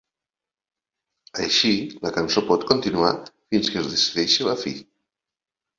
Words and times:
Així 1.43 1.73
la 2.07 2.13
cançó 2.17 2.45
pot 2.49 2.67
continuar 2.73 3.15
fins 3.33 3.73
que 3.75 3.81
es 3.85 3.95
decideix 3.95 4.41
la 4.51 4.61
fi. 4.65 4.79